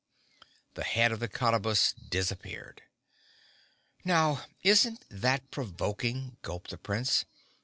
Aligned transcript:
The 0.73 0.83
head 0.83 1.11
of 1.11 1.19
the 1.19 1.27
Cottabus 1.27 1.93
disappeared. 1.93 2.81
"Now 4.03 4.43
isn't 4.63 5.05
that 5.11 5.51
provoking," 5.51 6.37
gulped 6.41 6.71
the 6.71 6.79
Prince. 6.79 7.25